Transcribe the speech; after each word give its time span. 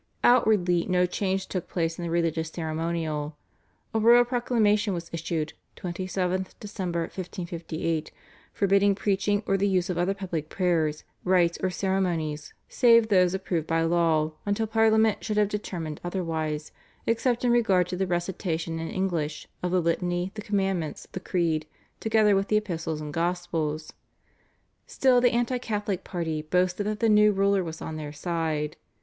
Outwardly 0.23 0.87
no 0.87 1.05
change 1.05 1.45
took 1.45 1.69
place 1.69 1.99
in 1.99 2.03
the 2.03 2.09
religious 2.09 2.49
ceremonial. 2.49 3.37
A 3.93 3.99
royal 3.99 4.25
proclamation 4.25 4.95
was 4.95 5.11
issued 5.13 5.53
(27th 5.77 6.55
Dec., 6.59 6.79
1558) 6.81 8.11
forbidding 8.51 8.95
preaching 8.95 9.43
or 9.45 9.57
the 9.57 9.67
use 9.67 9.91
of 9.91 9.99
other 9.99 10.15
public 10.15 10.49
prayers, 10.49 11.03
rites, 11.23 11.59
or 11.61 11.69
ceremonies 11.69 12.51
save 12.67 13.09
those 13.09 13.35
approved 13.35 13.67
by 13.67 13.83
law 13.83 14.31
until 14.43 14.65
Parliament 14.65 15.23
should 15.23 15.37
have 15.37 15.49
determined 15.49 16.01
otherwise, 16.03 16.71
except 17.05 17.45
in 17.45 17.51
regard 17.51 17.87
to 17.89 17.95
the 17.95 18.07
recitation 18.07 18.79
in 18.79 18.89
English, 18.89 19.47
of 19.61 19.69
the 19.69 19.79
Litany, 19.83 20.31
the 20.33 20.41
Commandments, 20.41 21.07
the 21.11 21.19
Creed, 21.19 21.67
together 21.99 22.35
with 22.35 22.47
the 22.47 22.57
Epistles 22.57 23.01
and 23.01 23.13
Gospels. 23.13 23.93
Still 24.87 25.21
the 25.21 25.29
anti 25.33 25.59
Catholic 25.59 26.03
party 26.03 26.41
boasted 26.41 26.87
that 26.87 27.01
the 27.01 27.07
new 27.07 27.31
ruler 27.31 27.63
was 27.63 27.83
on 27.83 27.97
their 27.97 28.11
side. 28.11 28.77